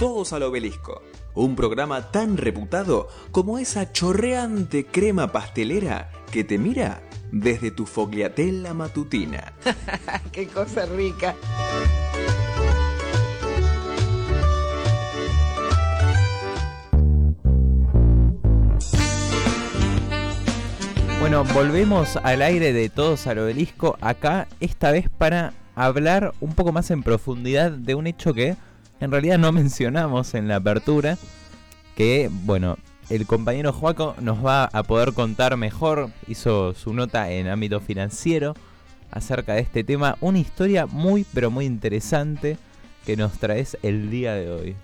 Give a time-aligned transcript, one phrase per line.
[0.00, 1.02] Todos al Obelisco,
[1.34, 8.72] un programa tan reputado como esa chorreante crema pastelera que te mira desde tu fogliatella
[8.72, 9.52] matutina.
[10.32, 11.36] ¡Qué cosa rica!
[21.20, 26.72] Bueno, volvemos al aire de Todos al Obelisco, acá esta vez para hablar un poco
[26.72, 28.56] más en profundidad de un hecho que
[29.00, 31.18] en realidad no mencionamos en la apertura,
[31.96, 32.76] que bueno,
[33.08, 38.54] el compañero Joaco nos va a poder contar mejor, hizo su nota en ámbito financiero
[39.10, 42.56] acerca de este tema, una historia muy pero muy interesante
[43.04, 44.76] que nos traes el día de hoy.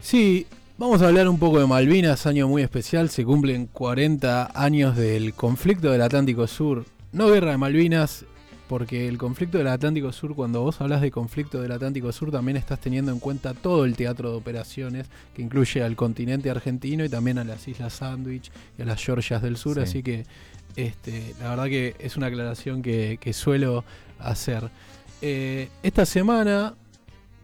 [0.00, 0.46] Sí,
[0.78, 5.34] vamos a hablar un poco de Malvinas, año muy especial, se cumplen 40 años del
[5.34, 6.84] conflicto del Atlántico Sur.
[7.12, 8.24] No guerra de Malvinas,
[8.72, 12.56] porque el conflicto del Atlántico Sur, cuando vos hablas de conflicto del Atlántico Sur, también
[12.56, 17.10] estás teniendo en cuenta todo el teatro de operaciones, que incluye al continente argentino y
[17.10, 20.24] también a las Islas Sandwich y a las Georgias del Sur, así que
[20.74, 23.84] este, la verdad que es una aclaración que, suelo
[24.18, 24.70] hacer.
[25.20, 26.72] Eh, esta semana,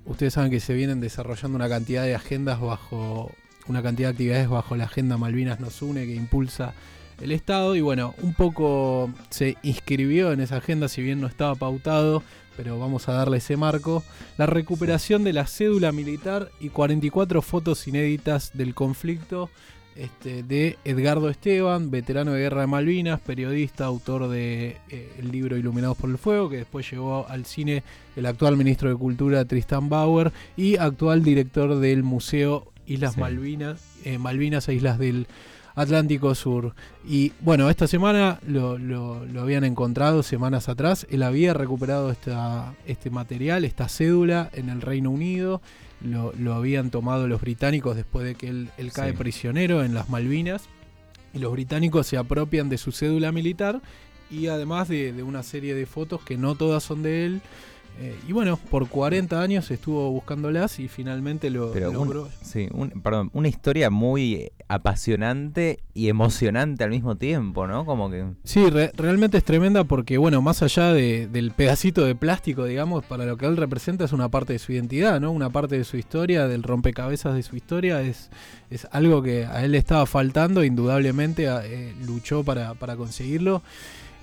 [0.06, 3.32] ustedes saben que se vienen desarrollando una cantidad de agendas bajo,
[3.66, 6.72] una cantidad de actividades bajo la agenda Malvinas nos une que impulsa
[7.20, 11.54] el Estado y bueno, un poco se inscribió en esa agenda, si bien no estaba
[11.54, 12.22] pautado,
[12.56, 14.02] pero vamos a darle ese marco,
[14.36, 19.48] la recuperación de la cédula militar y 44 fotos inéditas del conflicto
[19.98, 25.56] este, de Edgardo Esteban, veterano de guerra de Malvinas, periodista, autor del de, eh, libro
[25.56, 27.82] Iluminados por el Fuego, que después llevó al cine
[28.14, 34.18] el actual ministro de Cultura Tristan Bauer y actual director del Museo Islas Malvinas, eh,
[34.18, 35.26] Malvinas e Islas del
[35.78, 36.74] Atlántico Sur.
[37.06, 41.06] Y bueno, esta semana lo, habían encontrado semanas atrás.
[41.08, 45.62] Él había recuperado esta, este material, esta cédula en el Reino Unido.
[46.00, 50.64] Lo, habían tomado los británicos después de que él, cae prisionero en las Malvinas.
[51.32, 53.80] Y los británicos se apropian de su cédula militar
[54.30, 57.42] y además de, de una serie de fotos que no todas son de él.
[58.00, 62.28] Eh, y bueno, por 40 años estuvo buscándolas y finalmente lo logró.
[62.42, 62.68] sí,
[63.02, 67.84] perdón, una historia muy apasionante y emocionante al mismo tiempo, ¿no?
[67.84, 68.24] Como que...
[68.44, 73.36] Sí, realmente es tremenda porque, bueno, más allá del pedacito de plástico, digamos, para lo
[73.36, 75.32] que él representa es una parte de su identidad, ¿no?
[75.32, 78.30] Una parte de su historia, del rompecabezas de su historia, es,
[78.70, 83.62] es algo que a él le estaba faltando, indudablemente eh, luchó para, para conseguirlo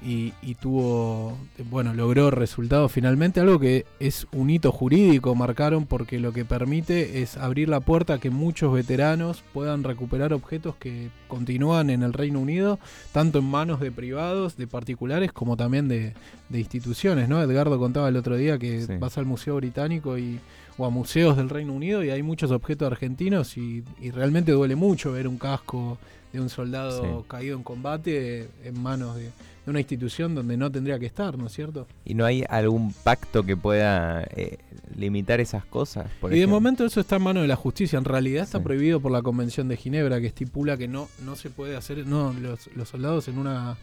[0.03, 1.37] y, tuvo,
[1.71, 7.21] bueno, logró resultados finalmente, algo que es un hito jurídico, marcaron, porque lo que permite
[7.21, 12.13] es abrir la puerta a que muchos veteranos puedan recuperar objetos que continúan en el
[12.13, 12.77] Reino Unido,
[13.13, 16.13] tanto en manos de privados, de particulares, como también de,
[16.53, 17.41] instituciones, ¿no?
[17.41, 20.39] Edgardo contaba el otro día que vas al Museo Británico y
[20.77, 24.75] o a museos del Reino Unido y hay muchos objetos argentinos y, y realmente duele
[24.75, 25.97] mucho ver un casco
[26.33, 29.31] de un soldado caído en combate en manos de,
[29.67, 31.87] una institución donde no tendría que estar, ¿no es cierto?
[32.03, 34.57] ¿Y no hay algún pacto que pueda eh,
[34.95, 36.07] limitar esas cosas?
[36.23, 37.97] y de momento eso está en manos de la justicia.
[37.97, 41.49] En realidad está prohibido por la Convención de Ginebra que estipula que no, no se
[41.49, 43.77] puede hacer, no, los, los soldados en una...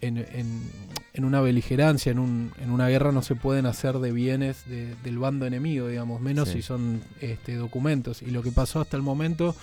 [0.00, 0.18] En,
[1.12, 5.18] en, una beligerancia, en, un, en una guerra, no se pueden hacer de bienes del
[5.18, 8.22] bando enemigo, digamos, menos si son este, documentos.
[8.22, 9.54] Y lo que pasó hasta el momento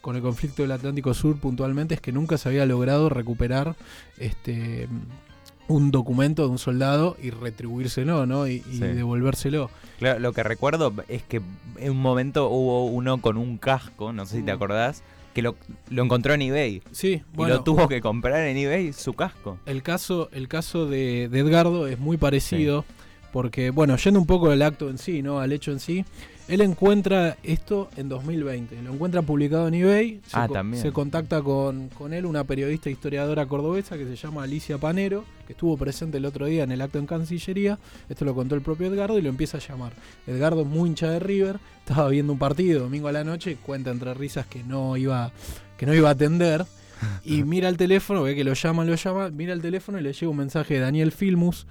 [0.00, 3.74] con el conflicto del Atlántico Sur puntualmente es que nunca se había logrado recuperar
[4.18, 4.88] este
[5.66, 8.46] un documento de un soldado y retribuírselo, ¿no?
[8.46, 9.70] Y, devolvérselo.
[9.98, 11.40] Claro, lo que recuerdo es que
[11.78, 14.56] en un momento hubo uno con un casco, no sé si te mm.
[14.56, 15.02] acordás,
[15.34, 15.56] que lo,
[15.90, 16.82] encontró en eBay.
[16.92, 19.58] Sí, bueno, y lo tuvo que comprar en eBay su casco.
[19.66, 22.84] El caso, el caso de, Edgardo es muy parecido,
[23.32, 25.40] porque, bueno, yendo un poco del acto en sí, ¿no?
[25.40, 26.04] Al hecho en sí.
[26.46, 31.90] Él encuentra esto en 2020, lo encuentra publicado en eBay, se, ah, se contacta con,
[32.12, 36.44] él una periodista historiadora cordobesa que se llama Alicia Panero, que estuvo presente el otro
[36.44, 37.78] día en el acto en Cancillería,
[38.10, 39.94] esto lo contó el propio Edgardo y lo empieza a llamar.
[40.26, 43.90] Edgardo es muy hincha de River, estaba viendo un partido domingo a la noche, cuenta
[43.90, 45.32] entre risas que no iba,
[45.78, 46.66] que no iba a atender.
[47.24, 50.12] Y mira el teléfono, ve que lo llama, lo llama, mira el teléfono y le
[50.12, 51.66] llega un mensaje de Daniel Filmus,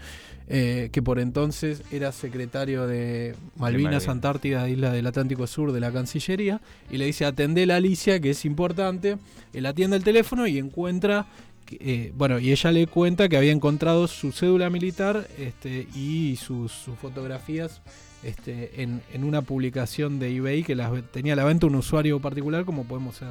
[0.48, 5.92] eh, que por entonces era secretario de Malvinas, Antártida, Isla del Atlántico Sur de la
[5.92, 6.62] Cancillería,
[6.92, 9.18] y le dice, atende la Alicia, que es importante.
[9.54, 11.28] Él atiende el teléfono y encuentra,
[11.72, 16.74] eh, bueno, y ella le cuenta que había encontrado su cédula militar este, y sus,
[17.02, 17.81] fotografías
[18.24, 22.20] este, en, en, una publicación de eBay que las tenía a la venta un usuario
[22.20, 23.30] particular como podemos ser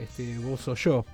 [0.00, 1.04] este, vos o yo.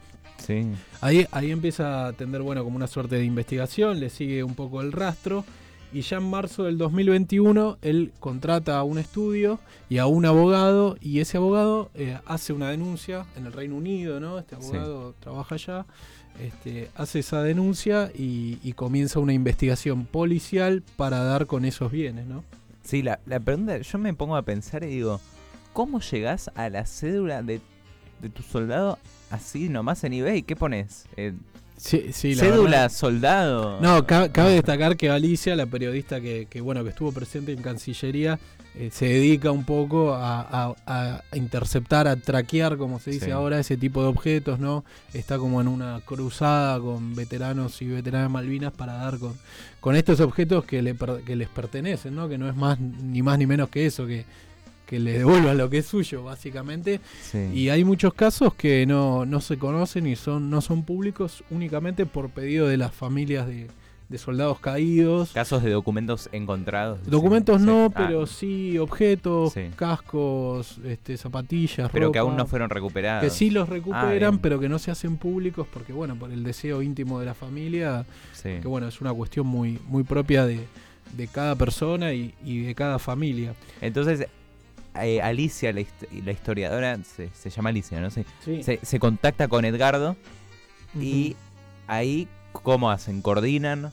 [1.01, 4.81] Ahí, ahí empieza a atender, bueno, como una suerte de investigación, le sigue un poco
[4.81, 5.45] el rastro
[5.93, 10.97] Y ya en marzo del 2021 él contrata a un estudio y a un abogado
[11.01, 14.39] y ese abogado eh, hace una denuncia en el Reino Unido, ¿no?
[14.39, 14.77] Este Sí.
[14.77, 15.87] abogado trabaja allá,
[16.43, 22.27] este, hace esa denuncia y, y comienza una investigación policial para dar con esos bienes,
[22.27, 22.43] ¿no?
[22.83, 25.21] Sí, la, la pregunta, yo me pongo a pensar y digo,
[25.73, 27.61] ¿cómo llegás a la cédula de,
[28.21, 28.99] de tu soldado
[29.31, 30.43] así nomás en eBay?
[30.43, 31.05] ¿Qué pones?
[31.17, 31.33] Eh,
[31.79, 33.81] Sí, sí, la ¿Cédula verdad- soldado?
[33.83, 37.61] No, ca- cabe destacar que Alicia, la periodista que, que, bueno que estuvo presente en
[37.61, 38.39] Cancillería,
[38.77, 43.31] eh, se dedica un poco a, a- a interceptar, a traquear, como se dice Sí.
[43.31, 44.87] ahora, ese tipo de objetos, ¿no?
[45.13, 49.35] Está como en una cruzada con veteranos y veteranas Malvinas para dar con,
[49.81, 50.97] con estos objetos que, le
[51.27, 52.27] que les pertenecen, ¿no?
[52.27, 54.25] Que no es más ni más ni menos que eso, que,
[54.87, 57.01] que le devuelvan lo que es suyo, básicamente.
[57.21, 57.51] Sí.
[57.53, 62.07] Y hay muchos casos que no, no se conocen y son, no son públicos únicamente
[62.07, 63.67] por pedido de las familias de,
[64.09, 65.33] de soldados caídos.
[65.33, 67.01] Casos de documentos encontrados.
[67.05, 67.93] Documentos sí, no, sí.
[67.97, 69.63] Ah, pero sí objetos, Sí.
[70.11, 73.25] cascos, este, zapatillas, pero que aún no fueron recuperados.
[73.25, 74.39] que sí los recuperan, bien.
[74.39, 78.07] pero que no se hacen públicos porque, bueno, por el deseo íntimo de la familia,
[78.33, 78.51] Sí.
[78.63, 80.61] que bueno, es una cuestión muy, muy propia de,
[81.17, 83.55] de cada persona y, y de cada familia.
[83.81, 84.27] Entonces,
[85.05, 88.11] eh, Alicia, la, hist- la historiadora, se, se llama Alicia, ¿no?
[88.11, 88.25] Sí.
[88.63, 90.17] Se, se contacta con Edgardo
[90.99, 91.37] y
[91.87, 93.21] ahí, ¿cómo hacen?
[93.23, 93.93] ¿Coordinan?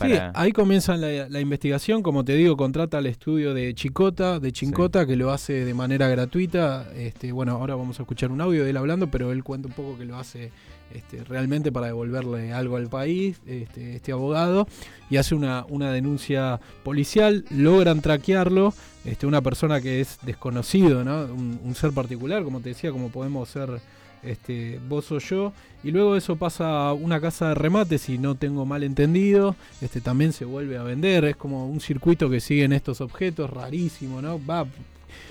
[0.00, 4.52] Sí, ahí comienza la, la investigación, como te digo, contrata al estudio de Chicota, de
[4.52, 6.86] Chincota, que lo hace de manera gratuita.
[6.94, 9.74] Este, bueno, ahora vamos a escuchar un audio de él hablando, pero él cuenta un
[9.74, 10.52] poco que lo hace
[10.94, 14.66] este, realmente para devolverle algo al país, este, este abogado,
[15.10, 18.72] y hace una, una denuncia policial, logran traquearlo,
[19.04, 21.24] este, una persona que es desconocido, ¿no?
[21.24, 23.80] un, ser particular, como te decía, como podemos ser
[24.22, 25.52] este, vos o yo,
[25.84, 30.00] y luego eso pasa a una casa de remate, si no tengo mal entendido, este,
[30.00, 34.44] también se vuelve a vender, es como un circuito que siguen estos objetos, rarísimo, ¿no?
[34.44, 34.66] Va,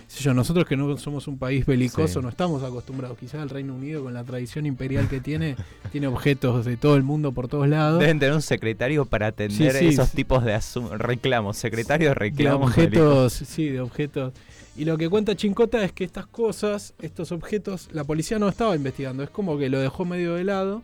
[0.08, 2.24] sé yo, nosotros que no somos un país belicoso, Sí.
[2.24, 5.56] no estamos acostumbrados, quizás el Reino Unido con la tradición imperial que tiene,
[5.92, 8.00] tiene objetos de todo el mundo por todos lados.
[8.00, 10.58] Deben tener un secretario para atender Sí, sí, esos tipos de
[10.98, 11.58] reclamos.
[11.58, 12.70] Secretario de de reclamos.
[12.70, 14.34] objetos, sí, de objetos.
[14.78, 18.76] Y lo que cuenta Chincota es que estas cosas, estos objetos, la policía no estaba
[18.76, 20.84] investigando, es como que lo dejó medio de lado.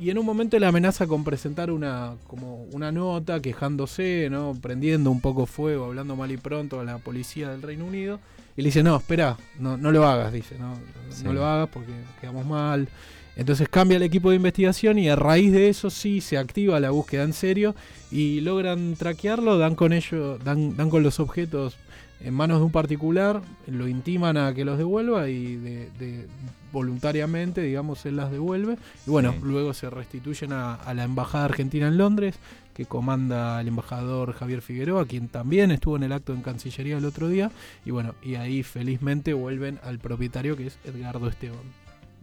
[0.00, 4.56] Y en un momento le amenaza con presentar una, como una nota quejándose, ¿no?
[4.60, 8.18] prendiendo un poco fuego, hablando mal y pronto a la policía del Reino Unido.
[8.56, 10.74] Y le dice, no, espera, no, no lo hagas, dice, no,
[11.10, 11.24] Sí.
[11.24, 12.88] no lo hagas porque quedamos mal.
[13.36, 16.90] Entonces cambia el equipo de investigación y a raíz de eso sí se activa la
[16.90, 17.74] búsqueda en serio
[18.10, 21.76] y logran traquearlo, dan con ello, dan, dan con los objetos
[22.22, 26.26] en manos de un particular, lo intiman a que los devuelva y de, de-
[26.72, 28.76] voluntariamente, digamos, él las devuelve.
[29.06, 29.38] Y bueno, Sí.
[29.42, 32.36] luego se restituyen a, a la Embajada Argentina en Londres,
[32.74, 37.04] que comanda el embajador Javier Figueroa, quien también estuvo en el acto en Cancillería el
[37.04, 37.50] otro día.
[37.84, 41.58] Y bueno, y ahí felizmente vuelven al propietario que es Edgardo Esteban.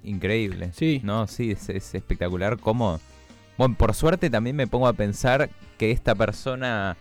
[0.03, 0.71] Increíble.
[0.73, 1.01] Sí.
[1.03, 2.99] No, sí, es, es espectacular cómo...
[3.57, 6.95] Bueno, por suerte también me pongo a pensar que esta persona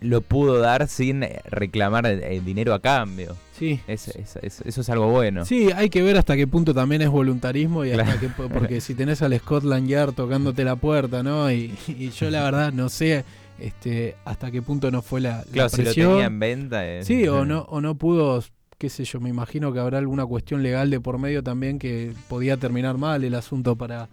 [0.00, 3.36] lo pudo dar sin eh, reclamar eh, dinero a cambio.
[3.58, 3.80] Sí.
[3.86, 5.44] Es- es- es- eso es algo bueno.
[5.44, 8.20] Sí, hay que ver hasta qué punto también es voluntarismo y hasta Claro.
[8.20, 11.50] qué po- porque si tenés al Scotland Yard tocándote la puerta, ¿no?
[11.52, 13.24] Y, y yo la verdad no sé
[13.58, 16.10] este hasta qué punto no fue la, la Claro, si lo presión.
[16.12, 16.86] tenía en venta...
[16.88, 18.42] eh, Sí, o no o no pudo,
[18.78, 22.14] qué sé yo, me imagino que habrá alguna cuestión legal de por medio también que
[22.30, 24.08] podía terminar mal el asunto para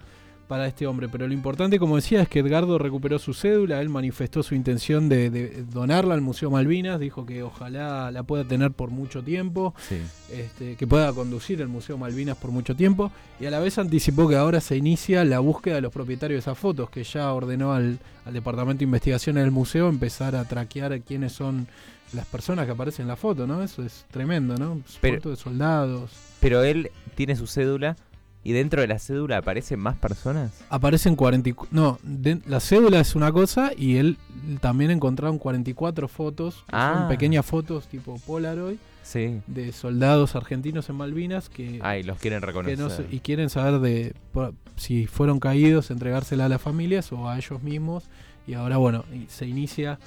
[0.48, 3.90] para este hombre, pero lo importante, como decía, es que Edgardo recuperó su cédula, él
[3.90, 8.72] manifestó su intención de, de donarla al Museo Malvinas, dijo que ojalá la pueda tener
[8.72, 9.98] por mucho tiempo, Sí.
[10.32, 14.28] este, que pueda conducir el Museo Malvinas por mucho tiempo y a la vez anticipó
[14.30, 17.74] que ahora se inicia la búsqueda de los propietarios de esas fotos, que ya ordenó
[17.74, 21.68] al, al Departamento de Investigaciones del museo empezar a traquear quiénes son
[22.14, 23.62] las personas que aparecen en la foto, ¿no?
[23.62, 24.80] Eso es tremendo, ¿no?
[25.02, 26.12] Fotos de soldados.
[26.40, 27.98] Pero él tiene su cédula
[28.44, 30.52] y dentro de la cédula aparecen más personas.
[30.70, 31.68] Aparecen 44...
[31.76, 34.18] No, de- la cédula es una cosa y él
[34.62, 36.96] también encontraron 44 fotos, Ah.
[37.00, 39.42] son pequeñas fotos tipo Polaroid, Sí.
[39.48, 41.80] de soldados argentinos en Malvinas que...
[41.82, 42.78] Ay, los quieren reconocer.
[42.78, 47.38] no y quieren saber de por- si fueron caídos, entregársela a las familias o a
[47.38, 48.06] ellos mismos.
[48.46, 50.00] Y ahora, bueno, se inicia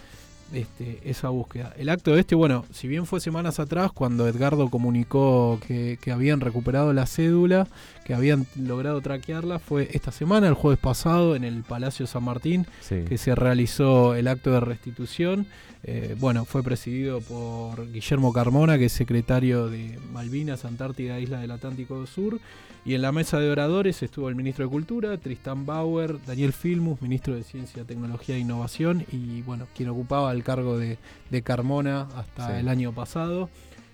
[0.52, 1.72] este, esa búsqueda.
[1.78, 6.40] El acto este, bueno, si bien fue semanas atrás, cuando Edgardo comunicó que, que habían
[6.40, 7.68] recuperado la cédula,
[8.04, 12.66] que habían logrado traquearla, fue esta semana, el jueves pasado, en el Palacio San Martín,
[12.80, 13.04] Sí.
[13.08, 15.46] que se realizó el acto de restitución.
[15.82, 21.50] Eh, bueno, fue presidido por Guillermo Carmona, que es secretario de Malvinas, Antártida, Isla del
[21.52, 22.38] Atlántico Sur.
[22.84, 27.00] Y en la mesa de oradores estuvo el ministro de Cultura, Tristán Bauer, Daniel Filmus,
[27.02, 30.98] ministro de Ciencia, Tecnología e Innovación, y bueno, quien ocupaba el cargo de,
[31.30, 32.52] de Carmona hasta Sí.
[32.60, 33.48] el año pasado.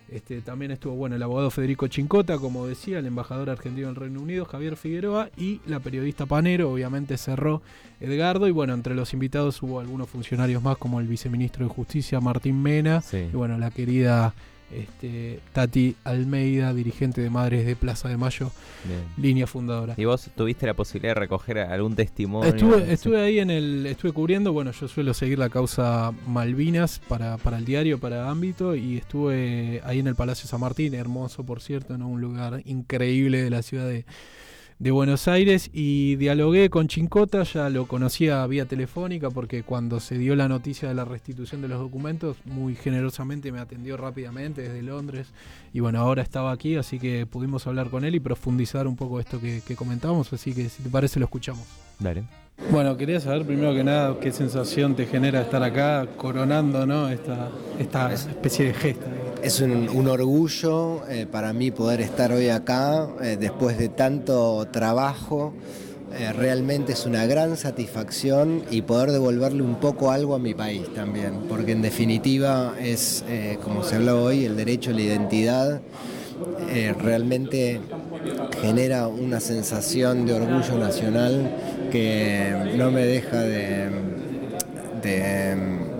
[0.09, 4.21] Este, también estuvo bueno el abogado Federico Chincota, como decía, el embajador argentino del Reino
[4.21, 7.61] Unido, Javier Figueroa, y la periodista Panero, obviamente cerró
[8.00, 8.47] Edgardo.
[8.47, 12.62] Y bueno, entre los invitados hubo algunos funcionarios más, como el viceministro de Justicia, Martín
[12.62, 13.26] Mena, Sí.
[13.33, 14.33] y bueno, la querida
[14.73, 18.51] este, Tati Almeida, dirigente de Madres de Plaza de Mayo,
[18.85, 19.01] Bien.
[19.17, 19.95] línea fundadora.
[19.97, 22.49] ¿Y vos tuviste la posibilidad de recoger algún testimonio?
[22.49, 27.37] Estuve, estuve ahí en el, estuve cubriendo, bueno, yo suelo seguir la causa Malvinas para,
[27.37, 31.61] para el diario, para ámbito, y estuve ahí en el Palacio San Martín, hermoso por
[31.61, 32.09] cierto, ¿no?
[32.09, 34.05] un lugar increíble de la ciudad de,
[34.78, 40.18] de Buenos Aires, y dialogué con Chincota, ya lo conocía vía telefónica, porque cuando se
[40.18, 44.83] dio la noticia de la restitución de los documentos, muy generosamente me atendió rápidamente desde
[44.83, 45.28] Londres,
[45.73, 49.18] y bueno, ahora estaba aquí, así que pudimos hablar con él y profundizar un poco
[49.18, 51.86] esto que, comentábamos, así que si te parece lo escuchamos.
[51.99, 52.25] Dale.
[52.71, 57.09] Bueno, quería saber primero que nada qué sensación te genera estar acá coronando ¿no?
[57.09, 59.07] esta, esta especie de gesta.
[59.43, 64.67] Es un, un orgullo eh, para mí poder estar hoy acá eh, después de tanto
[64.73, 65.53] trabajo.
[66.19, 70.83] Eh, realmente es una gran satisfacción y poder devolverle un poco algo a mi país
[70.95, 75.83] también, porque en definitiva es, eh, como se habló hoy, el derecho a la identidad
[76.69, 77.81] eh, realmente
[78.61, 81.50] genera una sensación de orgullo nacional
[81.90, 83.88] que no me deja de,
[85.02, 85.57] de,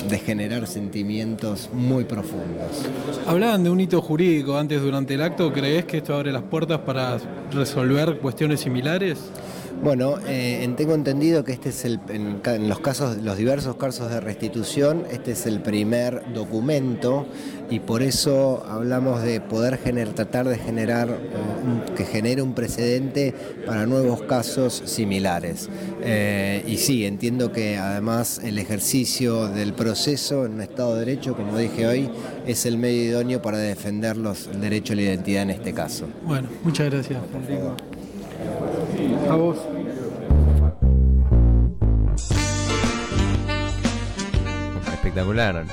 [0.09, 2.87] de generar sentimientos muy profundos.
[3.27, 5.53] Hablaban de un hito jurídico antes durante el acto.
[5.53, 7.19] ¿Crees que esto abre las puertas para
[7.53, 9.19] resolver cuestiones similares?
[9.83, 13.37] Bueno, eh, en- tengo entendido que este es el, en, ca- en los casos, los
[13.37, 17.27] diversos casos de restitución, este es el primer documento
[17.71, 21.15] y por eso hablamos de poder gener- tratar de generar, eh,
[21.65, 23.35] un- que genere un precedente
[23.67, 25.69] para nuevos casos similares.
[26.03, 31.37] Eh, y sí, entiendo que además el ejercicio del proceso en un Estado de Derecho,
[31.37, 32.11] como dije hoy,
[32.47, 36.07] es el medio idóneo para defender los, el derecho a la identidad en este caso.
[36.25, 37.77] Bueno, muchas gracias, Federico.
[39.29, 39.59] A vos.
[44.93, 45.55] Espectacular.
[45.55, 45.65] la-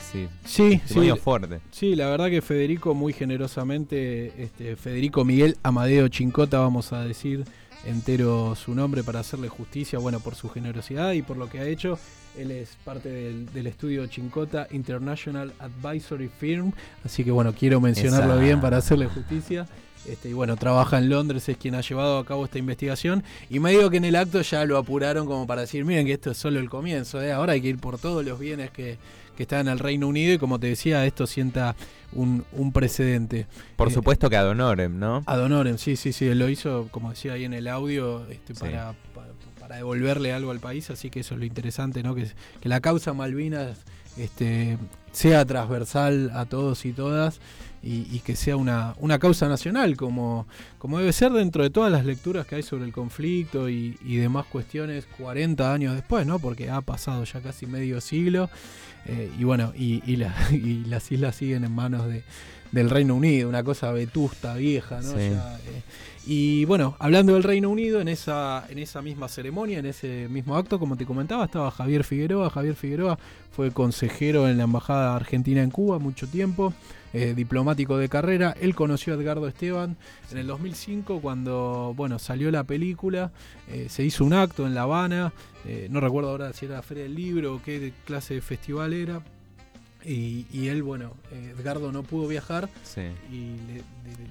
[0.00, 0.28] sí.
[0.44, 0.80] Sí,
[1.16, 1.60] fuerte.
[1.70, 7.44] Sí, la verdad que Federico muy generosamente, este, Federico Miguel Amadeo Chincota, vamos a decir
[7.86, 11.64] entero su nombre para hacerle justicia, bueno, por su generosidad y por lo que ha
[11.64, 11.98] hecho.
[12.38, 16.72] Él es parte del, del estudio Chincota International Advisory Firm,
[17.04, 18.42] así que bueno, quiero mencionarlo Esa.
[18.42, 19.66] bien para hacerle justicia.
[20.06, 23.22] Este, y bueno, trabaja en Londres, es quien ha llevado a cabo esta investigación.
[23.48, 26.30] Y medio que en el acto ya lo apuraron como para decir, miren que esto
[26.32, 27.32] es solo el comienzo, ¿eh?
[27.32, 28.98] ahora hay que ir por todos los bienes que,
[29.36, 31.76] que están en el Reino Unido y como te decía, esto sienta
[32.12, 33.46] un, un precedente.
[33.76, 35.22] Por Eh, supuesto que ad honorem, ¿no?
[35.26, 38.54] Ad honorem, sí, sí, sí, él lo hizo, como decía ahí en el audio, este,
[38.54, 38.60] Sí.
[38.60, 39.28] para, para,
[39.60, 42.14] para devolverle algo al país, así que eso es lo interesante, ¿no?
[42.16, 42.26] Que,
[42.60, 43.78] que la causa Malvinas
[44.18, 44.78] este,
[45.12, 47.40] sea transversal a todos y todas
[47.82, 50.46] y, y que sea una, una causa nacional, como,
[50.78, 54.16] como debe ser dentro de todas las lecturas que hay sobre el conflicto y, y
[54.16, 56.38] demás cuestiones 40 años después, ¿no?
[56.38, 58.48] Porque ha pasado ya casi medio siglo
[59.06, 62.22] eh, y bueno, y, la- y las islas siguen en manos de,
[62.70, 65.10] del Reino Unido, una cosa vetusta, vieja, ¿no?
[65.10, 65.30] Sí.
[65.30, 65.82] Ya, eh,
[66.24, 70.56] y bueno, hablando del Reino Unido, en esa, en esa misma ceremonia, en ese mismo
[70.56, 72.48] acto, como te comentaba, estaba Javier Figueroa.
[72.48, 73.18] Javier Figueroa
[73.50, 76.72] fue consejero en la Embajada Argentina en Cuba mucho tiempo,
[77.12, 78.54] eh, diplomático de carrera.
[78.60, 79.96] Él conoció a Edgardo Esteban
[80.30, 83.32] en el 2005 cuando bueno, salió la película,
[83.68, 85.32] eh, se hizo un acto en La Habana,
[85.66, 89.22] eh, no recuerdo ahora si era Feria del Libro o qué clase de festival era.
[90.04, 93.02] Y, y él, bueno, Edgardo no pudo viajar Sí.
[93.30, 93.82] y le, le-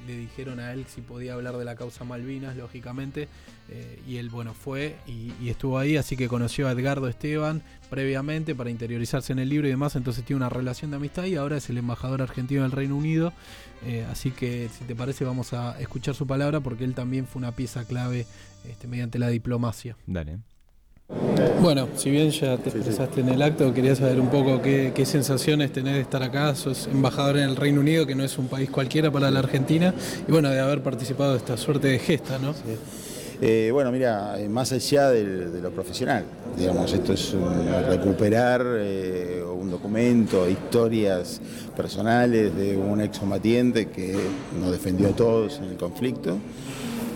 [0.07, 3.27] le dijeron a él si podía hablar de la causa Malvinas, lógicamente,
[3.69, 7.61] eh, y él, bueno, fue y, y estuvo ahí, así que conoció a Edgardo Esteban
[7.89, 11.35] previamente para interiorizarse en el libro y demás, entonces tiene una relación de amistad y
[11.35, 13.31] ahora es el embajador argentino del Reino Unido,
[13.85, 17.39] eh, así que si te parece vamos a escuchar su palabra porque él también fue
[17.39, 18.25] una pieza clave
[18.69, 19.95] este, mediante la diplomacia.
[20.05, 20.39] Dale.
[21.61, 25.05] Bueno, si bien ya te expresaste en el acto, quería saber un poco qué, qué
[25.05, 26.55] sensaciones tenés de estar acá.
[26.55, 29.93] Sos embajador en el Reino Unido, que no es un país cualquiera para la Argentina,
[30.27, 32.53] y bueno, de haber participado de esta suerte de gesta, ¿no?
[33.43, 36.25] Eh, bueno, mira, eh, más allá del- de, lo profesional,
[36.57, 41.41] digamos, esto es un- recuperar eh, un documento, historias
[41.75, 44.15] personales de un excombatiente que
[44.59, 46.37] nos defendió a todos en el conflicto.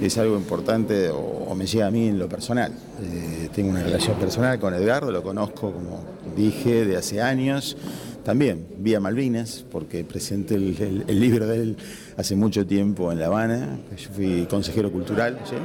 [0.06, 2.72] Es algo importante o, me llega a mí en lo personal.
[3.02, 6.04] Eh, tengo una relación personal con Edgardo, lo conozco, como
[6.36, 7.76] dije, de hace años.
[8.24, 11.78] También vía Malvinas, porque presenté el, libro de él
[12.18, 13.80] hace mucho tiempo en La Habana.
[13.98, 15.40] Yo fui consejero cultural.
[15.44, 15.56] ¿sí?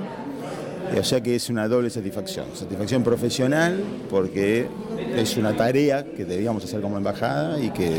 [0.99, 2.47] O sea que es una doble satisfacción.
[2.55, 3.79] Satisfacción profesional
[4.09, 4.69] porque
[5.17, 7.91] es una tarea que debíamos hacer como embajada y que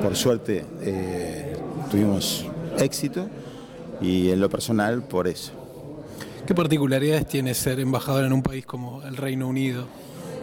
[0.00, 1.56] por suerte eh,
[1.90, 2.46] tuvimos
[2.78, 3.28] éxito
[4.00, 5.63] y en lo personal por eso.
[6.46, 9.86] ¿Qué particularidades tiene ser embajador en un país como el Reino Unido?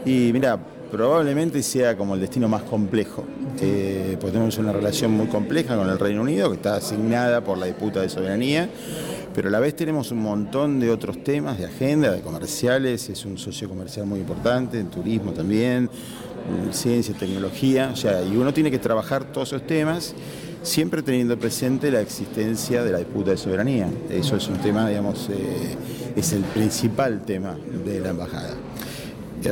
[0.03, 0.57] Y mira,
[0.89, 3.23] probablemente sea como el destino más complejo,
[3.61, 7.59] eh, porque tenemos una relación muy compleja con el Reino Unido, que está asignada por
[7.59, 8.67] la disputa de soberanía,
[9.35, 13.23] pero a la vez tenemos un montón de otros temas de agenda, de comerciales, es
[13.23, 15.87] un socio comercial muy importante, en turismo también,
[16.49, 20.15] en ciencia, tecnología, o sea, y uno tiene que trabajar todos esos temas
[20.63, 23.89] siempre teniendo presente la existencia de la disputa de soberanía.
[24.09, 25.75] Eso es un tema, digamos, eh,
[26.15, 28.55] es el principal tema de la embajada.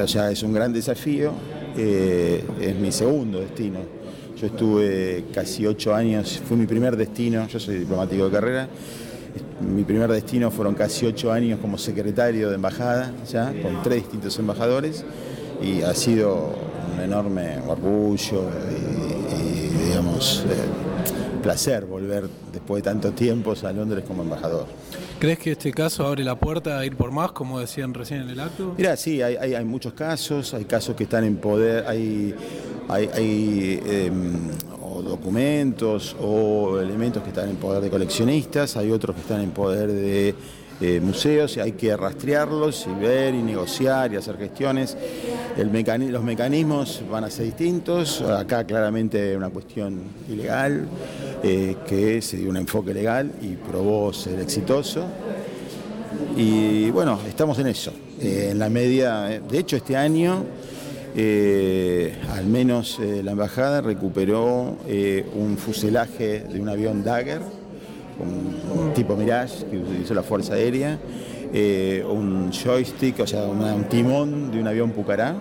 [0.01, 1.31] O sea, es un gran desafío,
[1.75, 3.79] eh, es mi segundo destino.
[4.39, 8.69] Yo estuve casi ocho años, fue mi primer destino, yo soy diplomático de carrera,
[9.61, 14.37] mi primer destino fueron casi ocho años como secretario de embajada, ya, con tres distintos
[14.39, 15.03] embajadores,
[15.61, 16.55] y ha sido
[16.95, 18.43] un enorme orgullo
[19.29, 20.88] y, digamos, eh,
[21.39, 24.65] placer volver después de tanto tiempo a Londres como embajador.
[25.19, 28.29] ¿Crees que este caso abre la puerta a ir por más, como decían recién en
[28.29, 28.73] el acto?
[28.77, 32.33] Mira, sí, hay, hay- hay muchos casos, hay casos que están en poder, hay,
[32.87, 34.33] hay, em,
[34.81, 39.51] o documentos o elementos que están en poder de coleccionistas, hay otros que están en
[39.51, 40.33] poder de
[40.81, 44.95] eh, museos, y hay que rastrearlos y ver y negociar y hacer gestiones.
[45.57, 50.87] El mecani- los mecanismos van a ser distintos, acá claramente una cuestión ilegal,
[51.43, 55.05] eh, que se dio un enfoque legal y probó ser exitoso.
[56.35, 57.91] Y bueno, estamos en eso.
[58.21, 60.43] Eh, en la media, eh, de hecho este año,
[62.31, 64.77] al menos la embajada recuperó
[65.35, 67.41] un fuselaje de un avión Dagger,
[68.19, 70.97] un tipo Mirage que utilizó la Fuerza Aérea,
[72.09, 75.35] un joystick, o sea, una- un timón de un avión Pucará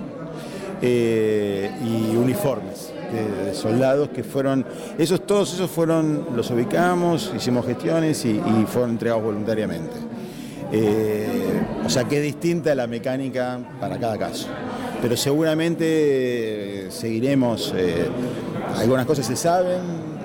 [0.83, 4.65] y uniformes de soldados que fueron,
[4.99, 9.97] esos todos esos fueron, los ubicamos, hicimos gestiones y, fueron entregados voluntariamente.
[10.71, 14.49] Eh, o sea que es distinta la mecánica para cada caso.
[15.01, 18.09] Pero seguramente eh, seguiremos, eh,
[18.77, 19.81] algunas cosas se saben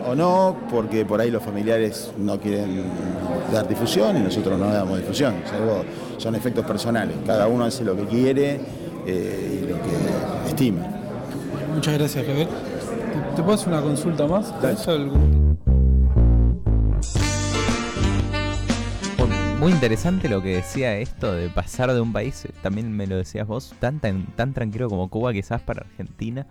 [0.06, 2.84] o no, porque por ahí los familiares no quieren
[3.54, 5.36] dar difusión y nosotros no damos difusión.
[5.54, 5.84] Algo-
[6.18, 8.60] son efectos personales, cada uno hace lo que quiere
[9.06, 10.88] y lo que estima.
[11.74, 12.48] Muchas gracias, Javier.
[13.14, 14.50] ¿Te, te puedo hacer una consulta más?
[14.62, 14.76] Dale.
[14.76, 15.54] ¿Tenés algún-
[19.60, 23.48] Muy interesante lo que decía esto de pasar de un país, también me lo decías
[23.48, 26.46] vos, tan, tan, tan tranquilo como Cuba quizás para Argentina.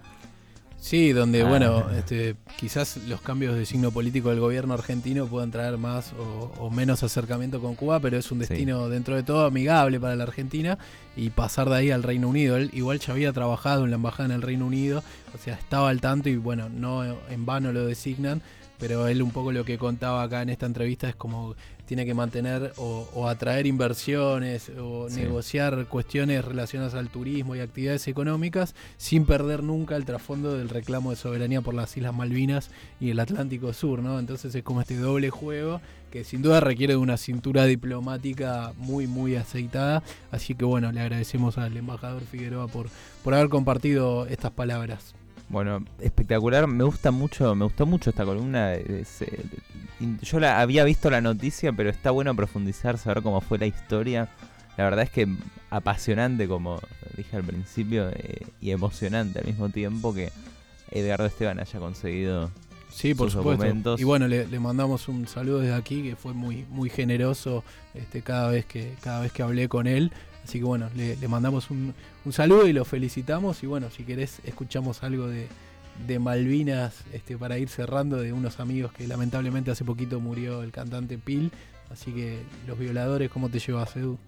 [0.85, 1.49] Sí, donde, Ah.
[1.49, 6.51] bueno, este, quizás los cambios de signo político del gobierno argentino puedan traer más o,
[6.59, 8.49] o menos acercamiento con Cuba, pero es un Sí.
[8.49, 10.79] destino dentro de todo amigable para la Argentina
[11.17, 12.57] y pasar de ahí al Reino Unido.
[12.57, 15.89] Él igual ya había trabajado en la embajada en el Reino Unido, o sea, estaba
[15.89, 18.43] al tanto y bueno, no en vano lo designan,
[18.83, 21.55] pero él un poco lo que contaba acá en esta entrevista es como
[21.87, 25.21] tiene que mantener o, o atraer inversiones o Sí.
[25.21, 31.11] negociar cuestiones relacionadas al turismo y actividades económicas sin perder nunca el trasfondo del reclamo
[31.11, 34.19] de soberanía por las Islas Malvinas y el Atlántico Sur, ¿no?
[34.19, 39.07] Entonces es como este doble juego que sin duda requiere de una cintura diplomática muy,
[39.07, 40.03] muy aceitada.
[40.33, 42.89] Así que bueno, le agradecemos al embajador Figueroa por,
[43.23, 45.15] por haber compartido estas palabras.
[45.53, 48.73] Bueno, espectacular, me gusta mucho, me gustó mucho esta columna.
[48.73, 49.39] es, eh,
[50.23, 54.31] yo la había visto la noticia, pero está bueno profundizar, saber cómo fue la historia.
[54.79, 55.29] La verdad es que
[55.69, 56.81] apasionante, como
[57.19, 60.33] dije al principio, eh, y emocionante al mismo tiempo que
[60.91, 62.51] Edgardo Esteban haya conseguido.
[62.89, 63.63] Sí, por sus supuesto.
[63.63, 64.01] documentos.
[64.01, 67.63] Y bueno, le, le mandamos un saludo desde aquí, que fue muy, muy generoso
[67.93, 70.13] este, cada, vez que, cada vez que hablé con él.
[70.45, 73.63] Así que bueno, le, le mandamos un, un saludo y lo felicitamos.
[73.63, 75.47] Y bueno, si querés, escuchamos algo de,
[76.07, 80.73] de Malvinas este, para ir cerrando de unos amigos que lamentablemente hace poquito murió el
[80.73, 81.53] cantante Pil.
[81.91, 84.19] Así que los violadores, ¿cómo te llevas, Edu?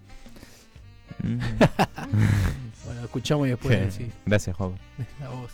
[1.23, 1.39] Mm.
[2.85, 4.73] Bueno, escuchamos y después sí, Gracias, Juan.
[5.19, 5.51] la voz.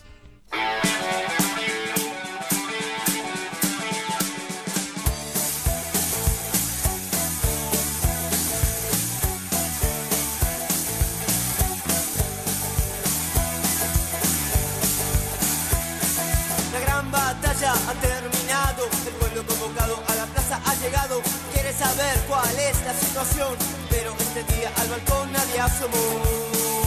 [20.81, 21.21] llegado,
[21.53, 23.55] quiere saber cuál es la situación,
[23.89, 26.80] pero este día al balcón nadie asomó.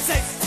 [0.00, 0.39] say